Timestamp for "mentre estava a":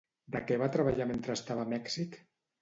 1.11-1.71